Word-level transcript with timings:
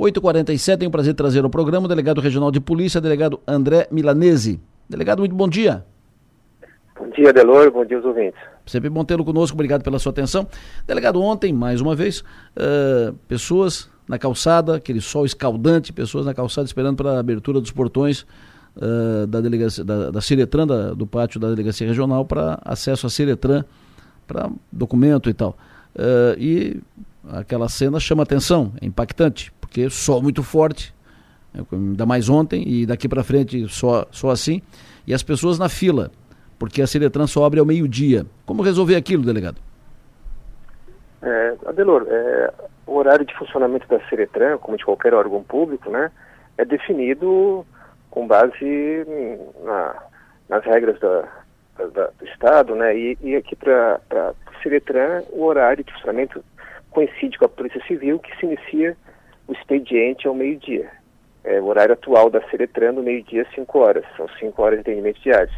8h47, 0.00 0.78
tenho 0.78 0.88
o 0.88 0.92
prazer 0.92 1.12
de 1.12 1.16
trazer 1.16 1.44
ao 1.44 1.50
programa 1.50 1.84
o 1.84 1.88
delegado 1.88 2.22
regional 2.22 2.50
de 2.50 2.58
polícia, 2.58 3.00
delegado 3.00 3.38
André 3.46 3.86
Milanese. 3.90 4.58
Delegado, 4.88 5.18
muito 5.18 5.34
bom 5.34 5.46
dia. 5.46 5.84
Bom 6.98 7.10
dia, 7.10 7.32
Delor, 7.32 7.70
bom 7.70 7.84
dia 7.84 7.98
aos 7.98 8.06
ouvintes. 8.06 8.40
Sempre 8.64 8.88
bom 8.88 9.04
tê-lo 9.04 9.24
conosco, 9.24 9.54
obrigado 9.54 9.82
pela 9.82 9.98
sua 9.98 10.10
atenção. 10.10 10.46
Delegado, 10.86 11.20
ontem, 11.20 11.52
mais 11.52 11.82
uma 11.82 11.94
vez, 11.94 12.20
uh, 12.20 13.12
pessoas 13.28 13.90
na 14.08 14.18
calçada, 14.18 14.76
aquele 14.76 15.00
sol 15.00 15.26
escaldante, 15.26 15.92
pessoas 15.92 16.24
na 16.24 16.32
calçada 16.32 16.66
esperando 16.66 16.96
para 16.96 17.12
a 17.12 17.18
abertura 17.20 17.60
dos 17.60 17.70
portões 17.70 18.22
uh, 18.76 19.26
da, 19.26 19.40
delegacia, 19.40 19.84
da, 19.84 20.10
da 20.10 20.20
Ciretran, 20.20 20.66
da, 20.66 20.94
do 20.94 21.06
pátio 21.06 21.38
da 21.38 21.50
Delegacia 21.50 21.86
Regional, 21.86 22.24
para 22.24 22.58
acesso 22.64 23.06
à 23.06 23.10
Ciretran, 23.10 23.64
para 24.26 24.50
documento 24.72 25.28
e 25.28 25.34
tal. 25.34 25.56
Uh, 25.94 26.38
e 26.38 26.80
aquela 27.28 27.68
cena 27.68 28.00
chama 28.00 28.22
atenção, 28.22 28.72
é 28.80 28.86
impactante, 28.86 29.52
porque 29.70 29.88
sol 29.88 30.20
muito 30.20 30.42
forte, 30.42 30.92
né, 31.54 31.64
ainda 31.72 32.04
mais 32.04 32.28
ontem, 32.28 32.62
e 32.66 32.84
daqui 32.84 33.08
para 33.08 33.22
frente 33.22 33.68
só, 33.68 34.04
só 34.10 34.30
assim, 34.30 34.60
e 35.06 35.14
as 35.14 35.22
pessoas 35.22 35.58
na 35.58 35.68
fila 35.68 36.10
porque 36.60 36.82
a 36.82 36.86
Ciretran 36.86 37.26
só 37.26 37.46
abre 37.46 37.58
ao 37.58 37.64
meio-dia. 37.64 38.26
Como 38.44 38.62
resolver 38.62 38.94
aquilo, 38.94 39.24
delegado? 39.24 39.56
É, 41.22 41.54
Adelor, 41.64 42.06
é, 42.06 42.52
o 42.86 42.96
horário 42.96 43.24
de 43.24 43.34
funcionamento 43.34 43.88
da 43.88 43.98
Ciretran, 44.08 44.58
como 44.58 44.76
de 44.76 44.84
qualquer 44.84 45.14
órgão 45.14 45.42
público, 45.42 45.88
né, 45.88 46.10
é 46.58 46.64
definido 46.66 47.64
com 48.10 48.26
base 48.26 49.06
na, 49.64 49.96
nas 50.50 50.64
regras 50.64 51.00
da, 51.00 51.22
da, 51.78 52.10
do 52.18 52.26
Estado, 52.26 52.74
né, 52.74 52.94
e, 52.94 53.16
e 53.22 53.36
aqui 53.36 53.56
para 53.56 53.98
a 54.10 54.34
Ciretran 54.62 55.22
o 55.30 55.44
horário 55.44 55.82
de 55.82 55.92
funcionamento 55.94 56.44
coincide 56.90 57.38
com 57.38 57.46
a 57.46 57.48
Polícia 57.48 57.82
Civil, 57.86 58.18
que 58.18 58.36
se 58.36 58.44
inicia 58.44 58.94
o 59.50 59.52
expediente 59.52 60.28
ao 60.28 60.34
meio-dia. 60.34 60.88
É, 61.42 61.60
o 61.60 61.66
horário 61.66 61.94
atual 61.94 62.30
da 62.30 62.40
Ciretran 62.48 62.92
no 62.92 63.02
meio-dia, 63.02 63.44
5 63.52 63.78
horas, 63.78 64.04
são 64.16 64.28
5 64.38 64.62
horas 64.62 64.76
de 64.76 64.82
atendimento 64.82 65.20
diários. 65.20 65.54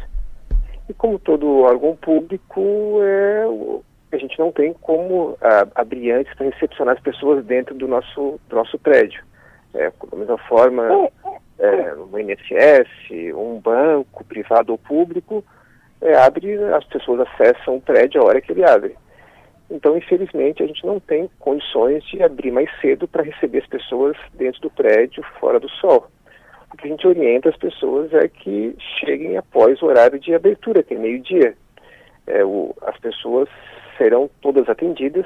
E 0.89 0.93
como 0.93 1.19
todo 1.19 1.61
órgão 1.61 1.95
público, 1.95 2.99
é, 3.03 3.45
a 4.11 4.17
gente 4.17 4.39
não 4.39 4.51
tem 4.51 4.73
como 4.73 5.37
a, 5.39 5.67
abrir 5.75 6.11
antes 6.11 6.33
para 6.33 6.47
recepcionar 6.47 6.95
as 6.95 7.03
pessoas 7.03 7.45
dentro 7.45 7.75
do 7.75 7.87
nosso, 7.87 8.39
do 8.49 8.55
nosso 8.55 8.79
prédio. 8.79 9.23
É, 9.75 9.91
da 10.09 10.17
mesma 10.17 10.37
forma, 10.39 11.09
é, 11.59 11.93
no 11.93 12.19
INSS, 12.19 13.35
um 13.35 13.59
banco, 13.59 14.23
privado 14.23 14.71
ou 14.71 14.77
público, 14.77 15.43
é, 16.01 16.15
abre, 16.15 16.57
as 16.73 16.83
pessoas 16.85 17.27
acessam 17.27 17.75
o 17.75 17.81
prédio 17.81 18.21
a 18.21 18.25
hora 18.25 18.41
que 18.41 18.51
ele 18.51 18.63
abre. 18.63 18.95
Então, 19.73 19.97
infelizmente, 19.97 20.63
a 20.63 20.67
gente 20.67 20.85
não 20.85 20.99
tem 20.99 21.29
condições 21.39 22.03
de 22.05 22.23
abrir 22.23 22.51
mais 22.51 22.69
cedo 22.79 23.07
para 23.07 23.23
receber 23.23 23.57
as 23.57 23.67
pessoas 23.67 24.15
dentro 24.35 24.61
do 24.61 24.69
prédio, 24.69 25.23
fora 25.39 25.59
do 25.59 25.69
sol 25.69 26.07
o 26.73 26.77
que 26.77 26.87
a 26.87 26.89
gente 26.89 27.07
orienta 27.07 27.49
as 27.49 27.57
pessoas 27.57 28.11
é 28.13 28.27
que 28.27 28.75
cheguem 28.99 29.37
após 29.37 29.79
o 29.81 29.85
horário 29.85 30.19
de 30.19 30.33
abertura, 30.33 30.81
que 30.81 30.95
é 30.95 30.97
meio-dia. 30.97 31.55
É, 32.25 32.39
as 32.87 32.97
pessoas 32.97 33.47
serão 33.97 34.29
todas 34.41 34.67
atendidas. 34.67 35.25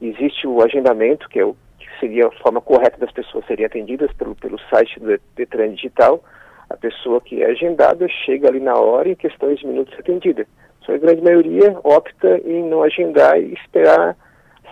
Existe 0.00 0.46
o 0.46 0.62
agendamento, 0.62 1.28
que, 1.30 1.38
é 1.38 1.44
o, 1.44 1.56
que 1.78 1.86
seria 1.98 2.26
a 2.26 2.30
forma 2.42 2.60
correta 2.60 2.98
das 2.98 3.10
pessoas 3.10 3.46
serem 3.46 3.64
atendidas 3.64 4.12
pelo, 4.12 4.34
pelo 4.34 4.58
site 4.68 5.00
do 5.00 5.18
Detran 5.34 5.70
Digital. 5.74 6.22
A 6.68 6.76
pessoa 6.76 7.20
que 7.22 7.42
é 7.42 7.46
agendada 7.46 8.06
chega 8.08 8.48
ali 8.48 8.60
na 8.60 8.74
hora 8.74 9.08
e 9.08 9.12
em 9.12 9.16
questões 9.16 9.60
de 9.60 9.66
minutos 9.66 9.98
atendida. 9.98 10.46
Só 10.84 10.94
a 10.94 10.98
grande 10.98 11.22
maioria 11.22 11.78
opta 11.84 12.40
em 12.44 12.64
não 12.64 12.82
agendar 12.82 13.38
e 13.40 13.54
esperar 13.54 14.16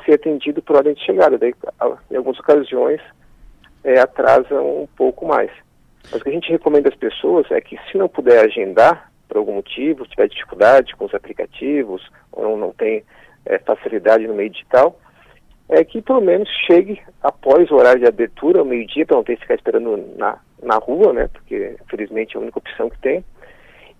ser 0.04 0.14
atendido 0.14 0.62
por 0.62 0.76
ordem 0.76 0.94
de 0.94 1.04
chegada. 1.04 1.38
Daí, 1.38 1.54
em 2.10 2.16
algumas 2.16 2.38
ocasiões, 2.38 3.00
é, 3.84 3.98
atrasa 4.00 4.60
um 4.60 4.88
pouco 4.96 5.26
mais. 5.26 5.50
Mas 6.10 6.20
o 6.20 6.24
que 6.24 6.30
a 6.30 6.32
gente 6.32 6.50
recomenda 6.50 6.88
às 6.88 6.94
pessoas 6.94 7.50
é 7.50 7.60
que 7.60 7.78
se 7.90 7.98
não 7.98 8.08
puder 8.08 8.44
agendar, 8.44 9.10
por 9.28 9.36
algum 9.36 9.54
motivo, 9.54 10.06
tiver 10.06 10.28
dificuldade 10.28 10.96
com 10.96 11.04
os 11.04 11.14
aplicativos, 11.14 12.02
ou 12.32 12.42
não, 12.42 12.56
não 12.56 12.72
tem 12.72 13.04
é, 13.46 13.58
facilidade 13.58 14.26
no 14.26 14.34
meio 14.34 14.50
digital, 14.50 14.98
é 15.68 15.84
que 15.84 16.02
pelo 16.02 16.20
menos 16.20 16.48
chegue 16.66 17.00
após 17.22 17.70
o 17.70 17.76
horário 17.76 18.00
de 18.00 18.08
abertura, 18.08 18.58
ao 18.58 18.64
meio-dia, 18.64 19.06
para 19.06 19.16
não 19.16 19.22
ter 19.22 19.36
que 19.36 19.42
ficar 19.42 19.54
esperando 19.54 19.96
na, 20.16 20.38
na 20.60 20.76
rua, 20.78 21.12
né? 21.12 21.28
Porque 21.32 21.76
infelizmente 21.80 22.34
é 22.34 22.38
a 22.38 22.42
única 22.42 22.58
opção 22.58 22.90
que 22.90 22.98
tem. 22.98 23.24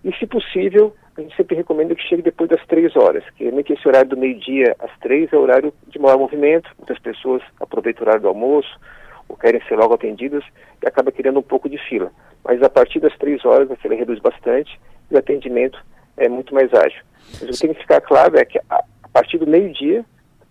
E 0.03 0.13
se 0.17 0.27
possível, 0.27 0.93
a 1.17 1.21
gente 1.21 1.35
sempre 1.35 1.55
recomenda 1.55 1.95
que 1.95 2.07
chegue 2.07 2.21
depois 2.21 2.49
das 2.49 2.65
três 2.67 2.95
horas, 2.95 3.23
que 3.35 3.43
realmente 3.43 3.73
esse 3.73 3.87
horário 3.87 4.09
do 4.09 4.17
meio-dia 4.17 4.75
às 4.79 4.91
três 4.99 5.31
é 5.31 5.35
o 5.35 5.41
horário 5.41 5.73
de 5.87 5.99
maior 5.99 6.17
movimento, 6.17 6.69
muitas 6.77 6.99
pessoas 6.99 7.41
aproveitam 7.59 8.01
o 8.01 8.05
horário 8.05 8.21
do 8.21 8.27
almoço, 8.29 8.79
ou 9.27 9.35
querem 9.37 9.61
ser 9.67 9.75
logo 9.75 9.93
atendidas 9.93 10.43
e 10.81 10.87
acaba 10.87 11.11
criando 11.11 11.39
um 11.39 11.43
pouco 11.43 11.69
de 11.69 11.77
fila. 11.77 12.11
Mas 12.43 12.61
a 12.61 12.69
partir 12.69 12.99
das 12.99 13.15
três 13.17 13.43
horas 13.45 13.69
a 13.69 13.75
fila 13.75 13.95
reduz 13.95 14.19
bastante 14.19 14.79
e 15.09 15.15
o 15.15 15.17
atendimento 15.17 15.83
é 16.17 16.27
muito 16.27 16.53
mais 16.53 16.73
ágil. 16.73 17.03
Mas 17.33 17.43
o 17.43 17.47
que 17.47 17.59
tem 17.59 17.73
que 17.73 17.81
ficar 17.81 18.01
claro 18.01 18.37
é 18.37 18.45
que 18.45 18.59
a, 18.69 18.83
partir 19.11 19.37
do 19.37 19.47
meio-dia, 19.47 20.05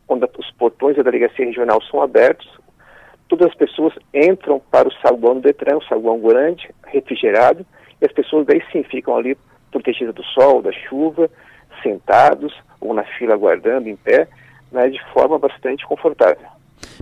quando 0.07 0.29
os 0.39 0.51
portões 0.53 0.97
da 0.97 1.03
delegacia 1.03 1.45
regional 1.45 1.83
são 1.83 2.03
abertos, 2.03 2.49
todas 3.29 3.49
as 3.49 3.55
pessoas 3.55 3.95
entram 4.13 4.61
para 4.71 4.89
o 4.89 4.93
saguão 4.95 5.35
do 5.35 5.41
Detran, 5.41 5.79
o 5.79 5.85
saguão 5.85 6.21
grande, 6.21 6.69
refrigerado, 6.87 7.65
e 8.01 8.07
as 8.07 8.13
pessoas 8.13 8.47
daí 8.47 8.63
sim 8.73 8.83
ficam 8.83 9.17
ali 9.17 9.37
protegidas 9.71 10.15
do 10.15 10.25
sol, 10.25 10.63
da 10.63 10.73
chuva, 10.73 11.31
sentados 11.83 12.53
ou 12.81 12.95
na 12.95 13.05
fila 13.05 13.35
aguardando 13.35 13.89
em 13.89 13.97
pé, 13.97 14.29
né, 14.73 14.89
de 14.89 15.01
forma 15.13 15.39
bastante 15.39 15.87
confortável. 15.87 16.47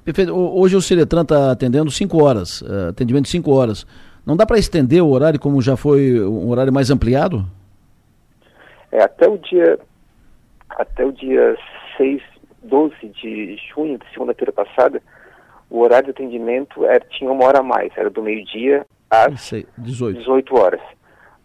Perfeito. 0.04 0.34
Hoje 0.34 0.76
o 0.76 0.82
Ciretran 0.82 1.22
está 1.22 1.52
atendendo 1.52 1.90
5 1.90 2.22
horas, 2.22 2.62
uh, 2.62 2.88
atendimento 2.90 3.24
de 3.24 3.30
5 3.30 3.50
horas. 3.52 3.86
Não 4.26 4.36
dá 4.36 4.44
para 4.44 4.58
estender 4.58 5.02
o 5.02 5.10
horário 5.10 5.38
como 5.38 5.60
já 5.62 5.76
foi 5.76 6.20
um 6.20 6.50
horário 6.50 6.72
mais 6.72 6.90
ampliado? 6.90 7.44
É, 8.90 9.02
até 9.02 9.28
o 9.28 9.38
dia 9.38 9.78
até 10.70 11.04
o 11.04 11.12
dia 11.12 11.56
6, 11.96 12.22
12 12.62 12.94
de 13.20 13.58
junho, 13.74 13.98
de 13.98 14.08
segunda-feira 14.12 14.52
passada, 14.52 15.02
o 15.68 15.80
horário 15.80 16.06
de 16.06 16.10
atendimento 16.10 16.84
era, 16.84 17.00
tinha 17.00 17.30
uma 17.30 17.44
hora 17.44 17.60
a 17.60 17.62
mais, 17.62 17.90
era 17.96 18.10
do 18.10 18.22
meio-dia 18.22 18.86
às 19.10 19.52
18. 19.78 20.18
18 20.18 20.56
horas. 20.56 20.80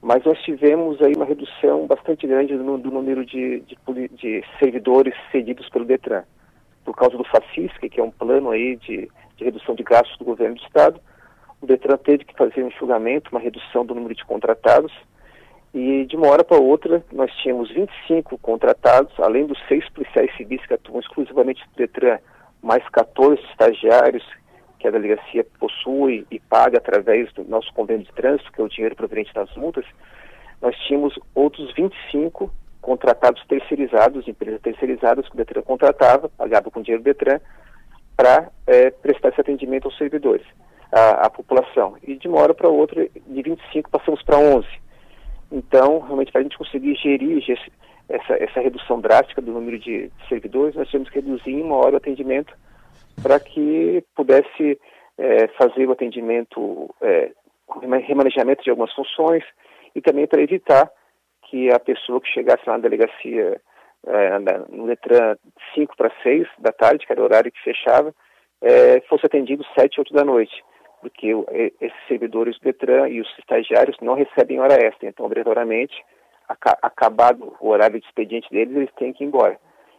Mas 0.03 0.21
nós 0.25 0.37
tivemos 0.41 1.01
aí 1.01 1.13
uma 1.15 1.23
redução 1.23 1.87
bastante 1.87 2.27
grande 2.27 2.57
do, 2.57 2.77
do 2.77 2.91
número 2.91 3.25
de, 3.25 3.61
de, 3.61 3.77
de 4.09 4.43
servidores 4.59 5.15
cedidos 5.31 5.69
pelo 5.69 5.85
DETRAN. 5.85 6.25
Por 6.83 6.93
causa 6.93 7.17
do 7.17 7.23
FACISC, 7.23 7.89
que 7.89 8.01
é 8.01 8.03
um 8.03 8.11
plano 8.11 8.51
aí 8.51 8.75
de, 8.75 9.09
de 9.37 9.43
redução 9.45 9.73
de 9.73 9.81
gastos 9.81 10.17
do 10.17 10.25
governo 10.25 10.55
do 10.55 10.61
Estado, 10.61 10.99
o 11.61 11.65
Detran 11.65 11.95
teve 11.95 12.25
que 12.25 12.35
fazer 12.35 12.61
um 12.61 12.67
enxugamento, 12.67 13.31
uma 13.31 13.39
redução 13.39 13.85
do 13.85 13.95
número 13.95 14.13
de 14.13 14.25
contratados, 14.25 14.91
e 15.73 16.05
de 16.05 16.17
uma 16.17 16.27
hora 16.27 16.43
para 16.43 16.59
outra 16.59 17.01
nós 17.13 17.31
tínhamos 17.37 17.71
25 17.71 18.37
contratados, 18.39 19.17
além 19.19 19.47
dos 19.47 19.57
seis 19.69 19.87
policiais 19.91 20.35
civis 20.35 20.65
que 20.65 20.73
atuam 20.73 20.99
exclusivamente 20.99 21.63
do 21.69 21.77
Detran, 21.77 22.19
mais 22.61 22.83
14 22.89 23.41
estagiários 23.51 24.25
que 24.83 24.87
a 24.89 24.91
delegacia 24.91 25.45
possui 25.57 26.27
e 26.29 26.41
paga 26.41 26.77
através 26.77 27.31
do 27.31 27.45
nosso 27.45 27.73
convênio 27.73 28.05
de 28.05 28.11
trânsito, 28.11 28.51
que 28.51 28.59
é 28.59 28.63
o 28.65 28.67
dinheiro 28.67 28.97
proveniente 28.97 29.33
das 29.33 29.55
multas, 29.55 29.85
nós 30.61 30.75
tínhamos 30.79 31.17
outros 31.33 31.73
25 31.73 32.51
contratados 32.81 33.41
terceirizados, 33.47 34.27
empresas 34.27 34.59
terceirizadas 34.59 35.25
que 35.29 35.35
o 35.35 35.37
Detran 35.37 35.61
contratava, 35.61 36.27
pagava 36.27 36.69
com 36.69 36.81
dinheiro 36.81 37.01
do 37.01 37.05
Detran, 37.05 37.39
para 38.17 38.51
é, 38.67 38.91
prestar 38.91 39.29
esse 39.29 39.39
atendimento 39.39 39.85
aos 39.85 39.97
servidores, 39.97 40.45
à, 40.91 41.27
à, 41.27 41.29
população. 41.29 41.95
E 42.05 42.17
de 42.17 42.27
uma 42.27 42.41
hora 42.41 42.53
para 42.53 42.67
outra, 42.67 43.07
de 43.07 43.41
25 43.41 43.89
passamos 43.89 44.21
para 44.21 44.37
11. 44.37 44.67
Então, 45.49 45.99
realmente, 45.99 46.29
para 46.29 46.41
a 46.41 46.43
gente 46.43 46.57
conseguir 46.57 46.93
gerir 46.95 47.41
essa, 48.09 48.33
essa 48.33 48.59
redução 48.59 48.99
drástica 48.99 49.41
do 49.41 49.53
número 49.53 49.79
de 49.79 50.11
servidores, 50.27 50.75
nós 50.75 50.89
tivemos 50.89 51.09
que 51.09 51.21
reduzir 51.21 51.51
em 51.51 51.63
uma 51.63 51.77
hora 51.77 51.93
o 51.93 51.97
atendimento 51.97 52.53
para 53.21 53.39
que 53.39 54.03
pudesse 54.15 54.79
é, 55.17 55.47
fazer 55.49 55.87
o 55.87 55.91
atendimento, 55.91 56.93
é, 57.01 57.31
remanejamento 58.07 58.63
de 58.63 58.69
algumas 58.69 58.93
funções 58.93 59.43
e 59.95 60.01
também 60.01 60.27
para 60.27 60.41
evitar 60.41 60.89
que 61.43 61.71
a 61.71 61.79
pessoa 61.79 62.19
que 62.19 62.31
chegasse 62.31 62.63
lá 62.67 62.73
na 62.73 62.83
delegacia 62.83 63.61
é, 64.05 64.39
no 64.69 64.85
Letran 64.85 65.37
5 65.75 65.95
para 65.95 66.11
6 66.23 66.47
da 66.59 66.71
tarde, 66.71 67.05
que 67.05 67.11
era 67.11 67.21
o 67.21 67.25
horário 67.25 67.51
que 67.51 67.63
fechava, 67.63 68.13
é, 68.61 69.01
fosse 69.01 69.25
atendido 69.25 69.63
7, 69.77 69.99
8 69.99 70.13
da 70.13 70.23
noite, 70.23 70.63
porque 71.01 71.33
esses 71.81 72.07
servidores 72.07 72.57
do 72.59 72.65
Letran 72.65 73.09
e 73.09 73.21
os 73.21 73.27
estagiários 73.39 73.97
não 74.01 74.15
recebem 74.15 74.59
hora 74.59 74.75
extra, 74.85 75.07
então, 75.07 75.25
obrigatoriamente, 75.25 75.93
acabado 76.47 77.55
o 77.59 77.69
horário 77.69 77.99
de 77.99 78.05
expediente 78.05 78.49
deles, 78.49 78.75
eles 78.75 78.93
têm 78.95 79.13
que 79.13 79.23
ir 79.23 79.27
embora. 79.27 79.57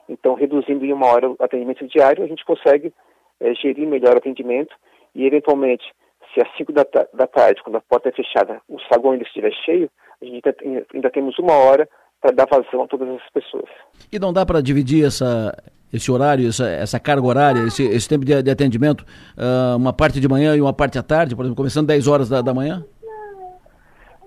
Então, 0.09 0.35
reduzindo 0.35 0.85
em 0.85 0.93
uma 0.93 1.07
hora 1.07 1.31
o 1.31 1.37
atendimento 1.41 1.87
diário, 1.87 2.23
a 2.23 2.27
gente 2.27 2.45
consegue 2.45 2.93
é, 3.41 3.55
gerir 3.55 3.87
melhor 3.87 4.15
o 4.15 4.19
atendimento 4.19 4.75
e, 5.15 5.27
eventualmente, 5.27 5.85
se 6.33 6.41
às 6.41 6.57
5 6.57 6.73
da, 6.73 6.85
da 7.13 7.27
tarde, 7.27 7.63
quando 7.63 7.77
a 7.77 7.81
porta 7.81 8.09
é 8.09 8.13
fechada, 8.13 8.61
o 8.69 8.79
saguão 8.93 9.13
ainda 9.13 9.25
estiver 9.25 9.53
cheio, 9.65 9.91
a 10.21 10.25
gente 10.25 10.43
ainda, 10.63 10.87
ainda 10.93 11.11
temos 11.11 11.39
uma 11.39 11.55
hora 11.55 11.89
para 12.21 12.33
dar 12.33 12.47
vazão 12.47 12.83
a 12.83 12.89
todas 12.89 13.09
as 13.09 13.31
pessoas. 13.33 13.69
E 14.11 14.19
não 14.19 14.33
dá 14.33 14.45
para 14.45 14.63
dividir 14.63 15.05
essa, 15.05 15.55
esse 15.93 16.11
horário, 16.11 16.49
essa, 16.49 16.69
essa 16.69 16.99
carga 16.99 17.27
horária, 17.27 17.61
esse, 17.67 17.85
esse 17.85 18.09
tempo 18.09 18.25
de, 18.25 18.43
de 18.43 18.51
atendimento, 18.51 19.05
uh, 19.37 19.77
uma 19.77 19.93
parte 19.93 20.19
de 20.19 20.29
manhã 20.29 20.57
e 20.57 20.61
uma 20.61 20.73
parte 20.73 20.99
à 20.99 21.03
tarde, 21.03 21.37
por 21.37 21.43
exemplo, 21.43 21.57
começando 21.57 21.87
10 21.87 22.09
horas 22.09 22.29
da, 22.29 22.41
da 22.41 22.55
manhã? 22.55 22.85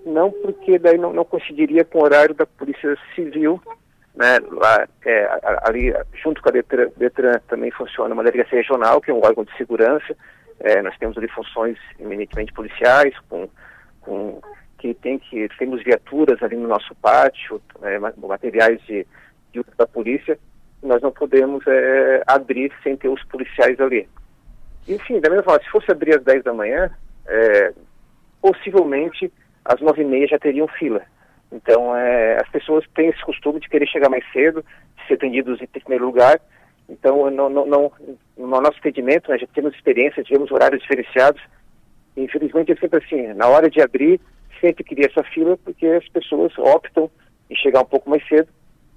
Não, 0.05 0.31
porque 0.31 0.79
daí 0.79 0.97
não, 0.97 1.11
não 1.11 1.25
coincidiria 1.25 1.83
com 1.83 1.99
o 1.99 2.03
horário 2.03 2.33
da 2.33 2.45
Polícia 2.45 2.95
Civil, 3.13 3.59
né, 4.17 4.39
lá, 4.51 4.87
é, 5.05 5.39
ali, 5.63 5.93
junto 6.23 6.41
com 6.41 6.49
a 6.49 6.51
Detran, 6.51 6.89
Detran, 6.97 7.39
também 7.47 7.69
funciona 7.69 8.13
uma 8.13 8.23
delegacia 8.23 8.57
regional, 8.57 8.99
que 8.99 9.11
é 9.11 9.13
um 9.13 9.23
órgão 9.23 9.43
de 9.43 9.55
segurança, 9.55 10.15
é, 10.59 10.81
nós 10.81 10.97
temos 10.97 11.15
ali 11.17 11.27
funções 11.27 11.77
eminentemente 11.99 12.51
policiais, 12.51 13.13
com, 13.29 13.47
com, 14.01 14.41
que 14.79 14.95
tem 14.95 15.19
que 15.19 15.47
temos 15.59 15.83
viaturas 15.83 16.41
ali 16.41 16.55
no 16.55 16.67
nosso 16.67 16.95
pátio, 16.95 17.61
é, 17.83 17.99
materiais 17.99 18.81
de, 18.87 19.05
de 19.53 19.63
da 19.77 19.85
polícia, 19.85 20.37
nós 20.81 20.99
não 21.01 21.11
podemos 21.11 21.63
é, 21.67 22.23
abrir 22.25 22.71
sem 22.81 22.97
ter 22.97 23.09
os 23.09 23.23
policiais 23.25 23.79
ali. 23.79 24.09
Enfim, 24.87 25.19
da 25.19 25.29
mesma 25.29 25.43
forma, 25.43 25.63
se 25.63 25.69
fosse 25.69 25.91
abrir 25.91 26.15
às 26.15 26.23
10 26.23 26.43
da 26.43 26.53
manhã, 26.53 26.89
é, 27.27 27.73
possivelmente 28.41 29.31
às 29.63 29.79
9 29.79 30.01
e 30.01 30.05
meia 30.05 30.27
já 30.27 30.39
teriam 30.39 30.67
fila. 30.67 31.03
Então, 31.51 31.95
é, 31.95 32.41
as 32.41 32.49
pessoas 32.49 32.85
têm 32.93 33.09
esse 33.09 33.21
costume 33.23 33.59
de 33.59 33.69
querer 33.69 33.87
chegar 33.87 34.09
mais 34.09 34.23
cedo, 34.31 34.63
de 34.97 35.07
ser 35.07 35.13
atendidos 35.13 35.61
em 35.61 35.67
primeiro 35.67 36.05
lugar. 36.05 36.39
Então, 36.89 37.29
não, 37.31 37.49
não, 37.49 37.65
não, 37.65 37.91
no 38.37 38.47
nosso 38.47 38.77
atendimento, 38.79 39.29
nós 39.29 39.41
já 39.41 39.47
temos 39.47 39.73
experiência, 39.73 40.23
tivemos 40.23 40.51
horários 40.51 40.81
diferenciados. 40.81 41.41
Infelizmente, 42.15 42.71
é 42.71 42.75
sempre 42.75 43.03
assim, 43.03 43.33
na 43.33 43.47
hora 43.47 43.69
de 43.69 43.81
abrir, 43.81 44.19
sempre 44.59 44.83
queria 44.83 45.07
essa 45.07 45.23
fila, 45.23 45.57
porque 45.57 45.85
as 45.85 46.07
pessoas 46.09 46.57
optam 46.57 47.09
em 47.49 47.55
chegar 47.55 47.81
um 47.81 47.85
pouco 47.85 48.09
mais 48.09 48.25
cedo 48.27 48.49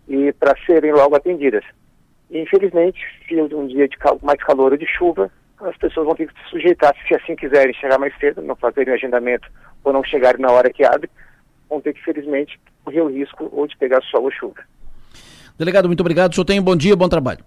e 0.08 0.32
para 0.32 0.56
serem 0.66 0.92
logo 0.92 1.14
atendidas. 1.14 1.64
E, 2.30 2.38
infelizmente, 2.40 3.00
se 3.26 3.40
um 3.40 3.66
dia 3.66 3.88
de 3.88 3.96
cal 3.96 4.18
mais 4.22 4.42
calor 4.42 4.72
ou 4.72 4.78
de 4.78 4.86
chuva, 4.86 5.30
as 5.60 5.76
pessoas 5.76 6.06
vão 6.06 6.14
ter 6.14 6.26
que 6.26 6.42
se 6.42 6.50
sujeitar, 6.50 6.94
se 7.06 7.14
assim 7.14 7.36
quiserem 7.36 7.74
chegar 7.74 7.98
mais 7.98 8.16
cedo, 8.18 8.40
não 8.40 8.56
fazerem 8.56 8.92
o 8.92 8.96
agendamento 8.96 9.48
ou 9.84 9.92
não 9.92 10.02
chegarem 10.02 10.40
na 10.40 10.50
hora 10.50 10.72
que 10.72 10.84
abre, 10.84 11.10
vão 11.70 11.80
ter 11.80 11.94
que, 11.94 12.02
felizmente, 12.02 12.60
correr 12.84 13.00
o 13.00 13.08
risco 13.08 13.48
ou 13.52 13.66
de 13.66 13.76
pegar 13.76 14.02
sol 14.02 14.24
ou 14.24 14.30
chuva. 14.30 14.60
Delegado, 15.56 15.86
muito 15.86 16.00
obrigado. 16.00 16.32
O 16.32 16.34
senhor 16.34 16.44
tem 16.44 16.58
um 16.58 16.64
bom 16.64 16.76
dia, 16.76 16.96
bom 16.96 17.08
trabalho. 17.08 17.44